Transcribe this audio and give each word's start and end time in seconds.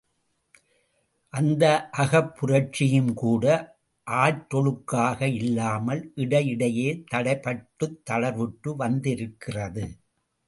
அந்த 1.33 1.63
அகப்புரட்சியும்கூட 1.97 3.45
ஆற்றொழுக்காக 4.07 5.21
இல்லாமல் 5.33 6.11
இடையிடையே 6.15 6.89
தடைப்பட்டுத் 7.11 7.99
தளர்வுற்று 8.11 8.75
வந்திருக்கிறது. 8.75 9.85